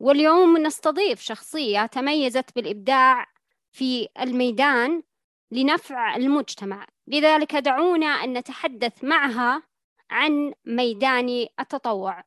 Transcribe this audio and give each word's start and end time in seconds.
واليوم 0.00 0.56
نستضيف 0.56 1.20
شخصية 1.20 1.86
تميزت 1.86 2.54
بالإبداع 2.54 3.26
في 3.72 4.08
الميدان 4.20 5.02
لنفع 5.50 6.16
المجتمع. 6.16 6.86
لذلك 7.06 7.56
دعونا 7.56 8.06
أن 8.06 8.38
نتحدث 8.38 9.04
معها 9.04 9.62
عن 10.10 10.54
ميدان 10.64 11.46
التطوع. 11.60 12.24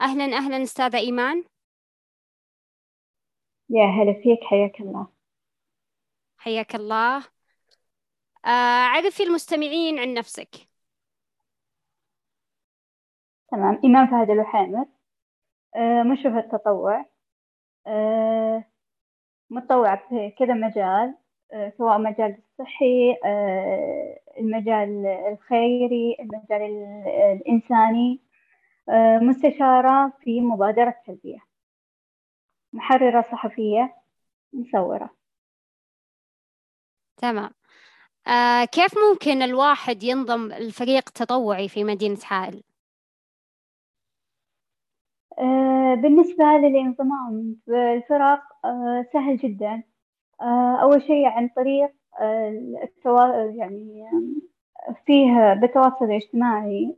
أهلا 0.00 0.24
أهلا 0.24 0.62
أستاذة 0.62 0.96
إيمان. 0.96 1.44
يا 3.70 3.84
هلا 3.84 4.12
فيك 4.12 4.44
حياك 4.44 4.80
الله. 4.80 5.06
حياك 6.36 6.74
الله. 6.74 7.16
آه 8.44 8.84
عرفي 8.84 9.22
المستمعين 9.22 9.98
عن 9.98 10.14
نفسك. 10.14 10.68
تمام. 13.50 13.80
إمام 13.84 14.06
فهد 14.06 14.30
الوحامر 14.30 14.86
آه 15.76 16.02
مشرفة 16.02 16.38
التطوع 16.38 17.06
آه، 17.86 18.64
متطوعة 19.50 20.08
في 20.08 20.30
كذا 20.38 20.54
مجال 20.54 21.14
آه، 21.52 21.72
سواء 21.78 21.98
مجال 21.98 22.38
الصحي 22.38 23.16
المجال 24.38 25.06
الخيري 25.06 26.16
المجال 26.20 26.62
الإنساني. 27.32 28.20
مستشارة 29.22 30.12
في 30.20 30.40
مبادرة 30.40 30.94
تلبية. 31.06 31.38
محررة 32.72 33.22
صحفية 33.22 33.96
مصورة. 34.52 35.10
تمام. 37.16 37.50
آه 38.26 38.64
كيف 38.64 38.94
ممكن 38.98 39.42
الواحد 39.42 40.02
ينضم 40.02 40.52
الفريق 40.52 41.10
تطوعي 41.10 41.68
في 41.68 41.84
مدينة 41.84 42.18
حائل؟ 42.22 42.62
آه، 45.42 45.94
بالنسبة 45.94 46.44
للانضمام 46.44 47.56
في 47.64 47.92
الفرق 47.94 48.40
آه، 48.64 49.06
سهل 49.12 49.36
جدا. 49.36 49.82
آه، 50.40 50.76
أول 50.82 51.02
شيء 51.02 51.26
عن 51.26 51.48
طريق 51.48 51.90
التوا... 52.82 53.34
يعني 53.36 54.04
فيه 55.06 55.54
بالتواصل 55.54 56.04
الاجتماعي 56.04 56.96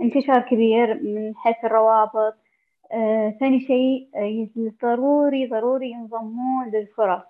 انتشار 0.00 0.40
كبير 0.40 0.94
من 1.02 1.36
حيث 1.36 1.56
الروابط. 1.64 2.34
ثاني 3.40 3.60
شيء 3.60 4.08
ضروري 4.82 5.46
ضروري 5.46 5.90
ينضمون 5.90 6.70
للفرق 6.70 7.26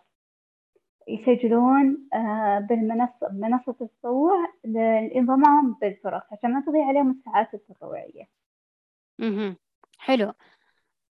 يسجلون 1.09 2.09
بالمنصة 2.69 3.29
منصة 3.33 3.77
التطوع 3.81 4.37
للانضمام 4.65 5.77
بالفرق 5.81 6.27
عشان 6.33 6.53
ما 6.55 6.61
تضيع 6.67 6.87
عليهم 6.87 7.11
الساعات 7.11 7.55
التطوعية. 7.55 8.44
اهم، 9.21 9.57
حلو. 9.99 10.33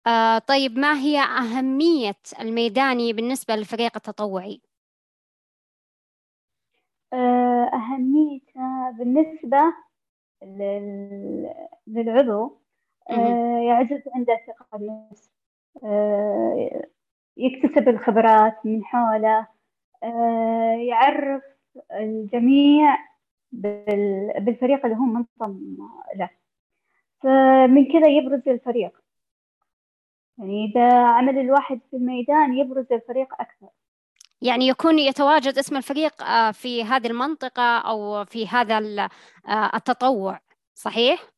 آه 0.06 0.38
طيب 0.38 0.78
ما 0.78 0.98
هي 1.00 1.20
أهمية 1.20 2.16
الميداني 2.40 3.12
بالنسبة 3.12 3.56
للفريق 3.56 3.92
التطوعي؟ 3.96 4.62
آه، 7.12 7.70
أهميته 7.74 8.90
بالنسبة 8.98 9.58
للعضو 11.86 12.58
آه، 13.10 13.58
يعزز 13.68 14.02
عنده 14.14 14.40
ثقة 14.46 14.78
بالنفس 14.78 15.30
آه، 15.84 16.82
يكتسب 17.36 17.88
الخبرات 17.88 18.66
من 18.66 18.84
حوله 18.84 19.46
يعرف 20.88 21.42
الجميع 21.92 22.98
بالفريق 23.52 24.86
اللي 24.86 24.96
هو 24.96 25.04
منضم 25.04 25.76
له 26.16 26.30
فمن 27.24 27.92
كذا 27.92 28.08
يبرز 28.08 28.48
الفريق 28.48 28.92
يعني 30.38 30.64
إذا 30.64 31.06
عمل 31.06 31.38
الواحد 31.38 31.80
في 31.90 31.96
الميدان 31.96 32.58
يبرز 32.58 32.92
الفريق 32.92 33.34
أكثر 33.40 33.68
يعني 34.42 34.68
يكون 34.68 34.98
يتواجد 34.98 35.58
اسم 35.58 35.76
الفريق 35.76 36.22
آه، 36.22 36.50
في 36.50 36.84
هذه 36.84 37.06
المنطقة 37.06 37.78
أو 37.78 38.24
في 38.24 38.48
هذا 38.48 38.78
آه، 39.48 39.70
التطوع 39.76 40.40
صحيح؟ 40.74 41.30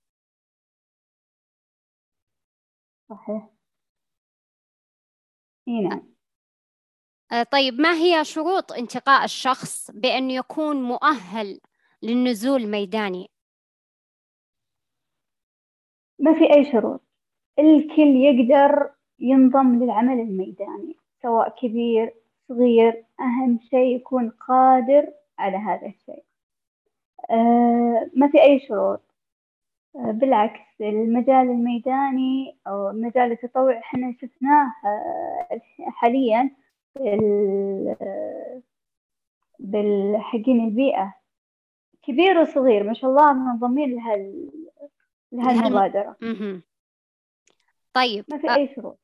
صحيح 3.09 3.49
نعم 5.67 6.17
آه، 7.33 7.43
طيب 7.43 7.75
ما 7.81 7.93
هي 7.95 8.25
شروط 8.25 8.73
انتقاء 8.73 9.25
الشخص 9.25 9.91
بأن 9.91 10.31
يكون 10.31 10.83
مؤهل 10.83 11.61
للنزول 12.03 12.67
ميداني؟ 12.67 13.31
ما 16.19 16.35
في 16.39 16.55
أي 16.55 16.65
شروط. 16.73 17.01
الكل 17.59 18.17
يقدر 18.17 18.91
ينضم 19.21 19.85
للعمل 19.85 20.21
الميداني 20.21 20.97
سواء 21.23 21.49
كبير 21.49 22.15
صغير 22.49 23.05
أهم 23.21 23.59
شيء 23.71 23.97
يكون 23.97 24.31
قادر 24.31 25.09
على 25.39 25.57
هذا 25.57 25.87
الشيء. 25.87 26.23
آه 27.31 28.11
ما 28.15 28.29
في 28.29 28.43
أي 28.43 28.61
شروط. 28.61 29.01
آه 29.97 30.11
بالعكس 30.11 30.81
المجال 30.81 31.51
الميداني 31.51 32.57
أو 32.67 32.93
مجال 32.93 33.33
التطوع 33.33 33.79
إحنا 33.79 34.13
شفناه 34.21 34.73
آه 34.85 35.61
حاليا 35.91 36.51
بالحقين 39.59 40.61
البيئة. 40.65 41.15
كبير 42.03 42.39
وصغير 42.41 42.83
ما 42.85 42.95
شاء 42.95 43.11
الله 43.11 43.33
منضمين 43.33 43.95
لها 43.95 44.17
لهالمبادرة 45.33 46.17
طيب 47.93 48.25
ما 48.29 48.39
في 48.39 48.55
أي 48.55 48.75
شروط. 48.77 48.99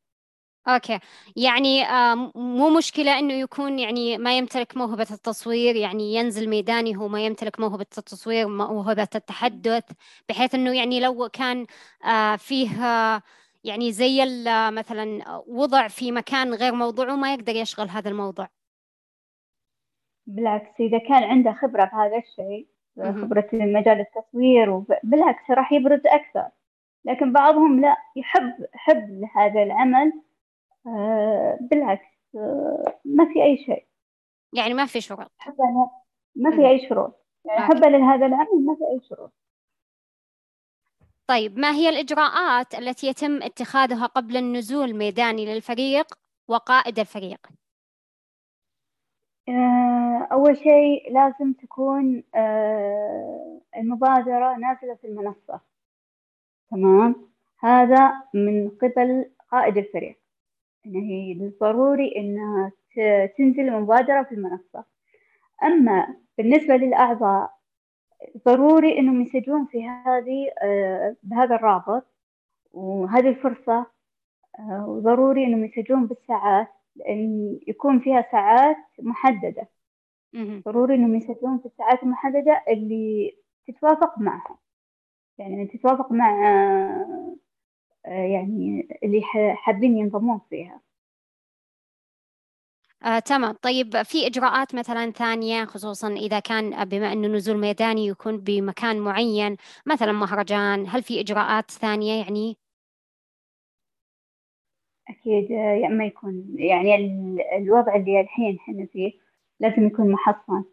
أوكي. 0.68 0.98
يعني 1.36 1.84
آه 1.84 2.14
مو 2.34 2.70
مشكلة 2.70 3.18
إنه 3.18 3.34
يكون 3.34 3.78
يعني 3.78 4.18
ما 4.18 4.38
يمتلك 4.38 4.76
موهبة 4.76 5.06
التصوير 5.10 5.76
يعني 5.76 6.14
ينزل 6.14 6.48
ميداني 6.48 6.96
هو 6.96 7.08
ما 7.08 7.26
يمتلك 7.26 7.60
موهبة 7.60 7.86
التصوير 7.98 8.48
موهبة 8.48 9.08
التحدث 9.14 9.84
بحيث 10.28 10.54
إنه 10.54 10.76
يعني 10.76 11.00
لو 11.00 11.28
كان 11.28 11.66
آه 12.04 12.36
فيه 12.36 12.84
آه 12.84 13.22
يعني 13.64 13.92
زي 13.92 14.24
مثلا 14.70 15.24
وضع 15.46 15.88
في 15.88 16.12
مكان 16.12 16.54
غير 16.54 16.74
موضوعه 16.74 17.16
ما 17.16 17.34
يقدر 17.34 17.56
يشغل 17.56 17.88
هذا 17.88 18.10
الموضوع. 18.10 18.48
بالعكس 20.26 20.80
إذا 20.80 20.98
كان 20.98 21.22
عنده 21.24 21.52
خبرة 21.52 21.84
في 21.84 21.96
هذا 21.96 22.18
الشيء 22.98 23.22
خبرة 23.22 23.48
مجال 23.52 24.00
التصوير 24.00 24.70
وبالعكس 24.70 25.50
راح 25.50 25.72
يبرز 25.72 26.00
أكثر. 26.06 26.48
لكن 27.04 27.32
بعضهم 27.32 27.80
لا 27.80 27.96
يحب 28.16 28.66
حب 28.72 29.24
هذا 29.36 29.62
العمل 29.62 30.12
آه، 30.86 31.58
بالعكس 31.60 32.06
آه، 32.34 33.00
ما 33.04 33.32
في 33.32 33.42
أي 33.42 33.56
شيء. 33.56 33.86
يعني 34.52 34.74
ما 34.74 34.86
في 34.86 35.00
شروط 35.00 35.30
حبه 35.38 35.90
ما 36.36 36.50
في 36.50 36.68
أي 36.68 36.88
شروط 36.88 37.26
يعني 37.44 37.60
حبة 37.60 37.88
لهذا 37.88 38.26
العمل 38.26 38.64
ما 38.64 38.74
في 38.74 38.84
أي 38.84 39.00
شروط 39.08 39.32
طيب 41.26 41.58
ما 41.58 41.70
هي 41.70 41.88
الإجراءات 41.88 42.74
التي 42.74 43.06
يتم 43.06 43.42
اتخاذها 43.42 44.06
قبل 44.06 44.36
النزول 44.36 44.94
ميداني 44.94 45.54
للفريق 45.54 46.06
وقائد 46.48 46.98
الفريق؟ 46.98 47.46
آه، 49.48 50.28
أول 50.32 50.56
شيء 50.56 51.12
لازم 51.12 51.52
تكون 51.52 52.22
آه، 52.34 53.60
المبادرة 53.76 54.56
نازلة 54.56 54.94
في 54.94 55.06
المنصة. 55.06 55.60
تمام؟ 56.70 57.16
هذا 57.60 58.12
من 58.34 58.68
قبل 58.68 59.30
قائد 59.50 59.76
الفريق. 59.78 60.18
إنه 60.86 61.00
هي 61.00 61.50
ضروري 61.60 62.16
إنها 62.16 62.72
تنزل 63.38 63.68
المبادرة 63.68 64.22
في 64.22 64.34
المنصة. 64.34 64.84
أما 65.64 66.16
بالنسبة 66.38 66.76
للأعضاء 66.76 67.50
ضروري 68.46 68.98
إنهم 68.98 69.22
يسجلون 69.22 69.66
في 69.66 69.88
هذه 69.88 70.50
آه، 70.62 71.16
بهذا 71.22 71.54
الرابط 71.54 72.06
وهذه 72.72 73.28
الفرصة 73.28 73.86
وضروري 74.68 75.44
إنهم 75.44 75.64
يسجلون 75.64 76.06
بالساعات. 76.06 76.68
يكون 77.68 78.00
فيها 78.00 78.28
ساعات 78.32 78.76
محددة. 78.98 79.68
ضروري 80.64 80.94
إنهم 80.94 81.14
يسجلون 81.14 81.58
في 81.58 81.66
الساعات 81.66 82.02
المحددة 82.02 82.64
اللي 82.68 83.36
تتوافق 83.66 84.18
معهم 84.18 84.56
يعني 85.38 85.66
تتوافق 85.66 86.12
مع 86.12 86.30
آه، 88.06 88.10
يعني 88.10 88.88
اللي 89.02 89.22
حابين 89.56 89.98
ينضمون 89.98 90.40
فيها. 90.50 90.80
آه، 93.04 93.18
تمام. 93.18 93.52
طيب 93.62 94.02
في 94.02 94.26
إجراءات 94.26 94.74
مثلا 94.74 95.10
ثانية 95.10 95.64
خصوصا 95.64 96.12
إذا 96.12 96.40
كان 96.40 96.84
بما 96.84 97.12
أنه 97.12 97.28
نزول 97.28 97.56
ميداني 97.58 98.06
يكون 98.06 98.38
بمكان 98.38 99.00
معين 99.00 99.56
مثلا 99.86 100.12
مهرجان 100.12 100.86
هل 100.88 101.02
في 101.02 101.20
إجراءات 101.20 101.70
ثانية 101.70 102.22
يعني؟ 102.24 102.58
أكيد 105.08 105.50
يعني 105.50 105.94
ما 105.94 106.04
يكون 106.04 106.46
يعني 106.54 106.96
الوضع 107.56 107.94
اللي 107.96 108.20
الحين 108.20 108.56
إحنا 108.56 108.86
فيه 108.86 109.12
لازم 109.60 109.86
يكون 109.86 110.10
محصن. 110.12 110.64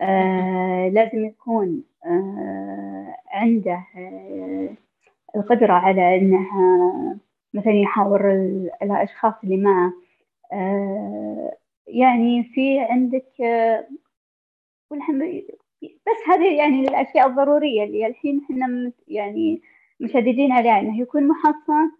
آه 0.00 0.88
لازم 0.88 1.24
يكون 1.24 1.84
آه 2.06 3.16
عنده 3.32 3.84
آه 3.96 4.68
القدرة 5.36 5.72
على 5.72 6.16
أنها 6.18 7.18
مثلا 7.54 7.72
يحاور 7.72 8.32
الأشخاص 8.82 9.34
اللي 9.44 9.56
معه. 9.56 9.92
يعني 11.86 12.44
في 12.44 12.78
عندك 12.80 13.26
بس 15.82 16.28
هذه 16.28 16.56
يعني 16.58 16.80
الأشياء 16.80 17.26
الضرورية 17.28 17.84
اللي 17.84 18.06
الحين 18.06 18.40
إحنا 18.44 18.92
يعني 19.08 19.62
مشددين 20.00 20.52
عليها 20.52 20.80
أنه 20.80 21.00
يكون 21.00 21.28
محصن 21.28 21.90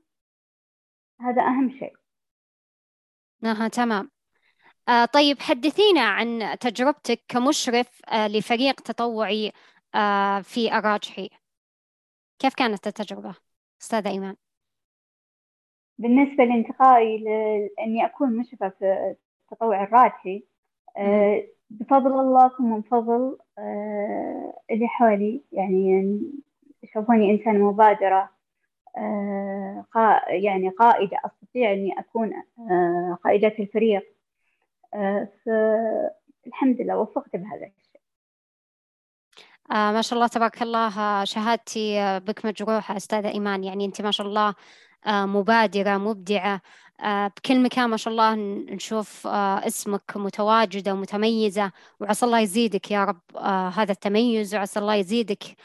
هذا 1.23 1.43
أهم 1.43 1.71
شيء. 1.79 1.93
أها 3.45 3.69
تمام. 3.69 4.11
آه 4.89 5.05
طيب 5.05 5.41
حدثينا 5.41 6.01
عن 6.01 6.59
تجربتك 6.61 7.21
كمشرف 7.29 8.01
آه 8.09 8.29
لفريق 8.29 8.81
تطوعي 8.81 9.53
آه 9.95 10.41
في 10.41 10.79
الراجحي 10.79 11.31
كيف 12.39 12.55
كانت 12.55 12.87
التجربة 12.87 13.35
أستاذة 13.83 14.09
إيمان؟ 14.11 14.37
بالنسبة 15.99 16.45
لانتقائي 16.45 17.19
لأني 17.19 18.07
أكون 18.07 18.37
مشرفة 18.37 18.69
في 18.69 19.15
التطوع 19.53 19.83
الراجحي 19.83 20.45
آه 20.97 21.49
بفضل 21.71 22.21
الله 22.21 22.49
ثم 22.49 22.65
من 22.65 22.83
فضل 22.83 23.39
آه 23.59 24.61
اللي 24.71 24.89
حولي. 24.89 25.45
يعني 25.53 26.21
يشوفوني 26.83 27.31
إنسان 27.31 27.61
مبادرة. 27.61 28.23
آه 28.23 28.42
يعني 30.29 30.69
قائدة 30.69 31.17
أستطيع 31.25 31.73
أني 31.73 31.99
أكون 31.99 32.33
آه 32.71 33.19
قائدة 33.25 33.53
الفريق. 33.59 34.03
آه 34.95 35.29
فالحمد 35.47 36.81
لله 36.81 36.97
وفقت 36.99 37.37
بهذا 37.37 37.67
الشيء. 37.67 38.01
آه 39.71 39.93
ما 39.93 40.03
شاء 40.03 40.15
الله 40.15 40.27
تبارك 40.27 40.63
الله 40.63 41.25
شهادتي 41.25 42.19
بك 42.21 42.47
مجروحة 42.47 42.97
أستاذة 42.97 43.29
إيمان. 43.29 43.65
يعني 43.65 43.85
أنت 43.85 44.03
ما 44.03 44.11
شاء 44.11 44.27
الله 44.27 44.55
آه 45.07 45.27
مبادرة 45.27 45.97
مبدعة. 45.97 46.61
آه 47.01 47.29
بكل 47.29 47.63
مكان 47.63 47.91
ما 47.91 47.97
شاء 47.97 48.13
الله 48.13 48.35
نشوف 48.75 49.27
آه 49.27 49.67
اسمك 49.67 50.17
متواجدة 50.17 50.93
ومتميزة. 50.93 51.73
وعسى 52.01 52.27
الله 52.27 52.41
يزيدك 52.41 52.91
يا 52.91 53.05
رب 53.05 53.21
آه 53.37 53.69
هذا 53.69 53.93
التميز 53.93 54.55
وعسى 54.55 54.81
الله 54.81 54.95
يزيدك 54.95 55.43
آه 55.45 55.57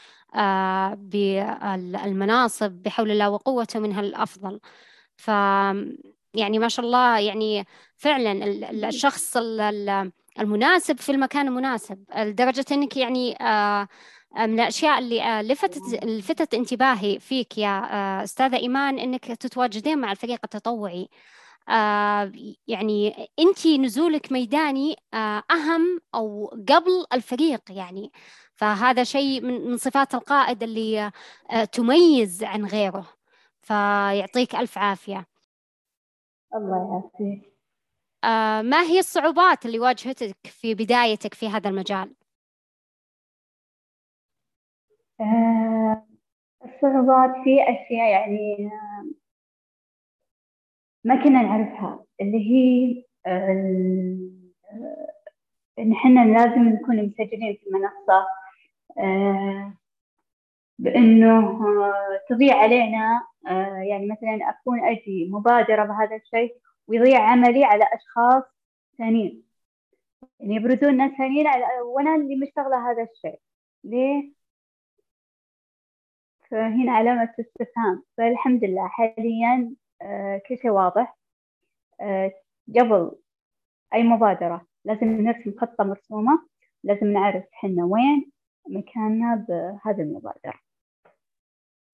بالمناصب 0.96 2.72
بحول 2.72 3.10
الله 3.10 3.30
وقوته 3.30 3.80
منها 3.80 4.00
الأفضل. 4.00 4.60
ف 5.16 5.28
يعني 6.34 6.58
ما 6.58 6.68
شاء 6.68 6.86
الله 6.86 7.18
يعني 7.18 7.66
فعلا 7.96 8.32
الشخص 8.88 9.36
المناسب 10.40 10.98
في 10.98 11.12
المكان 11.12 11.48
المناسب 11.48 12.04
لدرجة 12.16 12.64
أنك 12.72 12.96
يعني 12.96 13.42
آه، 13.42 13.88
من 14.38 14.60
الأشياء 14.60 14.98
اللي 14.98 15.22
آه، 15.22 15.42
لفتت 15.42 16.04
لفتت 16.04 16.54
انتباهي 16.54 17.18
فيك 17.20 17.58
يا 17.58 17.68
آه، 17.92 18.24
أستاذة 18.24 18.56
إيمان 18.56 18.98
أنك 18.98 19.24
تتواجدين 19.24 19.98
مع 19.98 20.12
الفريق 20.12 20.40
التطوعي. 20.44 21.08
يعني 22.66 23.28
أنت 23.38 23.66
نزولك 23.66 24.32
ميداني 24.32 24.96
أهم 25.50 26.00
أو 26.14 26.46
قبل 26.46 27.06
الفريق 27.12 27.60
يعني. 27.70 28.12
فهذا 28.54 29.04
شيء 29.04 29.40
من 29.40 29.76
صفات 29.76 30.14
القائد 30.14 30.62
اللي 30.62 31.10
تميز 31.72 32.44
عن 32.44 32.64
غيره. 32.64 33.06
فيعطيك 33.60 34.54
ألف 34.54 34.78
عافية. 34.78 35.26
الله 36.54 36.76
يعافيك. 36.76 37.58
آه 38.24 38.62
ما 38.62 38.82
هي 38.82 38.98
الصعوبات 38.98 39.66
اللي 39.66 39.78
واجهتك 39.78 40.36
في 40.44 40.74
بدايتك 40.74 41.34
في 41.34 41.48
هذا 41.48 41.70
المجال؟ 41.70 42.14
آه 45.20 46.06
الصعوبات 46.64 47.30
في 47.44 47.62
أشياء 47.62 48.10
يعني 48.10 48.70
آه 48.72 48.97
ما 51.08 51.24
كنا 51.24 51.42
نعرفها 51.42 52.04
اللي 52.20 52.38
هي 52.50 53.04
آه 53.26 54.18
إن 55.78 55.92
إحنا 55.92 56.20
لازم 56.24 56.68
نكون 56.68 56.96
مسجلين 57.06 57.56
في 57.56 57.66
المنصة 57.66 58.26
آه 58.98 59.72
بأنه 60.78 61.38
آه، 61.84 62.20
تضيع 62.28 62.56
علينا 62.56 63.26
آه، 63.48 63.76
يعني 63.90 64.06
مثلا 64.06 64.50
أكون 64.50 64.84
أجي 64.84 65.28
مبادرة 65.30 65.84
بهذا 65.84 66.16
الشيء 66.16 66.56
ويضيع 66.88 67.20
عملي 67.20 67.64
على 67.64 67.84
أشخاص 67.84 68.42
ثانيين. 68.98 69.42
يعني 70.40 70.54
يبرزون 70.54 70.96
ناس 70.96 71.12
ثانيين 71.18 71.46
وأنا 71.84 72.14
اللي 72.14 72.36
مشتغلة 72.36 72.90
هذا 72.90 73.02
الشيء. 73.02 73.40
ليه؟ 73.84 74.32
فهنا 76.50 76.92
علامة 76.92 77.34
استفهام. 77.40 78.04
فالحمد 78.16 78.64
لله 78.64 78.88
حاليا 78.88 79.54
آه، 79.56 79.87
كل 80.48 80.58
شيء 80.62 80.70
واضح. 80.70 81.18
قبل 82.76 83.12
أي 83.94 84.02
مبادرة 84.02 84.66
لازم 84.84 85.06
نرسم 85.06 85.54
خطة 85.60 85.84
مرسومة 85.84 86.48
لازم 86.84 87.06
نعرف 87.06 87.44
حنا 87.52 87.84
وين 87.84 88.30
مكاننا 88.68 89.46
بهذه 89.48 90.00
المبادرة. 90.00 90.60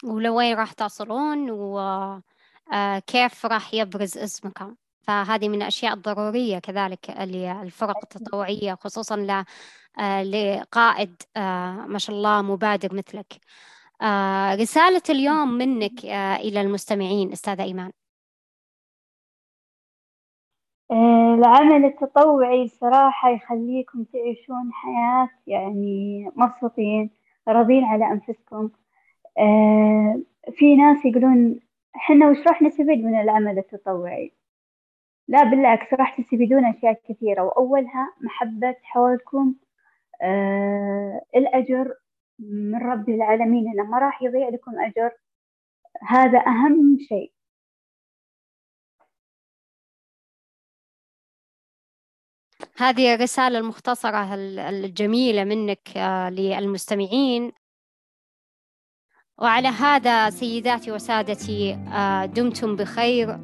ولوين 0.04 0.56
راح 0.56 0.72
تصلون 0.72 1.50
وكيف 1.50 3.46
آه، 3.46 3.48
راح 3.48 3.74
يبرز 3.74 4.18
اسمكم. 4.18 4.74
فهذه 5.02 5.48
من 5.48 5.54
الأشياء 5.62 5.94
الضرورية 5.94 6.58
كذلك 6.58 7.10
للفرق 7.10 7.98
التطوعية 8.02 8.74
خصوصا 8.74 9.44
آه، 9.98 10.22
لقائد 10.22 11.22
آه، 11.36 11.86
ما 11.86 11.98
شاء 11.98 12.16
الله 12.16 12.42
مبادر 12.42 12.94
مثلك. 12.94 13.40
رسالة 14.60 15.02
اليوم 15.10 15.48
منك 15.48 16.04
إلى 16.44 16.60
المستمعين 16.60 17.32
أستاذة 17.32 17.62
إيمان. 17.62 17.92
العمل 20.92 21.84
التطوعي 21.84 22.68
صراحة 22.68 23.30
يخليكم 23.30 24.04
تعيشون 24.04 24.72
حياة 24.72 25.28
يعني 25.46 26.30
مبسوطين 26.36 27.10
راضين 27.48 27.84
على 27.84 28.06
أنفسكم. 28.12 28.70
آه، 29.38 30.20
في 30.52 30.76
ناس 30.76 31.04
يقولون 31.04 31.60
إحنا 31.96 32.30
وش 32.30 32.38
راح 32.46 32.62
نستفيد 32.62 33.04
من 33.04 33.20
العمل 33.20 33.58
التطوعي؟ 33.58 34.32
لا 35.28 35.44
بالعكس 35.44 35.94
راح 35.94 36.18
تستفيدون 36.18 36.64
أشياء 36.64 37.00
كثيرة. 37.08 37.42
وأولها 37.42 38.14
محبة 38.20 38.76
حولكم. 38.82 39.54
آه 40.22 41.20
الأجر 41.36 41.94
من 42.38 42.76
رب 42.82 43.08
العالمين. 43.08 43.68
إنه 43.68 43.84
ما 43.84 43.98
راح 43.98 44.22
يضيع 44.22 44.48
لكم 44.48 44.72
أجر. 44.80 45.10
هذا 46.08 46.38
أهم 46.38 46.98
شيء. 47.08 47.33
هذه 52.76 53.14
الرسالة 53.14 53.58
المختصرة 53.58 54.34
الجميلة 54.34 55.44
منك 55.44 55.96
آه، 55.96 56.30
للمستمعين. 56.30 57.52
وعلى 59.38 59.68
هذا 59.68 60.30
سيداتي 60.30 60.92
وسادتي 60.92 61.72
آه، 61.74 62.24
دمتم 62.26 62.76
بخير 62.76 63.40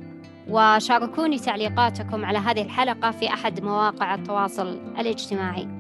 وشاركوني 0.49 1.39
تعليقاتكم 1.39 2.25
على 2.25 2.39
هذه 2.39 2.63
الحلقة 2.63 3.11
في 3.11 3.29
أحد 3.29 3.61
مواقع 3.61 4.15
التواصل 4.15 4.69
الاجتماعي. 4.99 5.80